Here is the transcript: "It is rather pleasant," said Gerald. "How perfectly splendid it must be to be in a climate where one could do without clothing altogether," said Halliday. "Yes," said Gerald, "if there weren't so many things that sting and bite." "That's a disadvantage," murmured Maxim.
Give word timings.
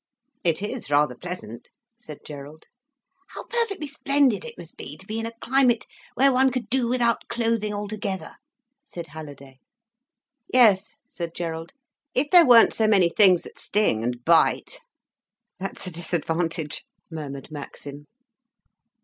"It 0.43 0.63
is 0.63 0.89
rather 0.89 1.13
pleasant," 1.13 1.67
said 1.95 2.21
Gerald. 2.25 2.63
"How 3.35 3.43
perfectly 3.43 3.85
splendid 3.87 4.43
it 4.43 4.57
must 4.57 4.75
be 4.75 4.97
to 4.97 5.05
be 5.05 5.19
in 5.19 5.27
a 5.27 5.33
climate 5.41 5.85
where 6.15 6.31
one 6.33 6.49
could 6.51 6.69
do 6.71 6.87
without 6.87 7.27
clothing 7.27 7.71
altogether," 7.71 8.37
said 8.83 9.05
Halliday. 9.09 9.59
"Yes," 10.51 10.95
said 11.11 11.35
Gerald, 11.35 11.73
"if 12.15 12.31
there 12.31 12.47
weren't 12.47 12.73
so 12.73 12.87
many 12.87 13.09
things 13.09 13.43
that 13.43 13.59
sting 13.59 14.03
and 14.03 14.25
bite." 14.25 14.79
"That's 15.59 15.85
a 15.85 15.91
disadvantage," 15.91 16.81
murmured 17.11 17.51
Maxim. 17.51 18.07